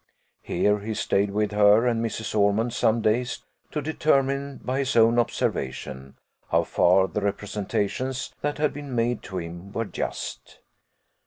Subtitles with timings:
[0.41, 2.33] Here he stayed with her and Mrs.
[2.33, 6.15] Ormond some days, to determine, by his own observation,
[6.49, 10.57] how far the representations that had been made to him were just.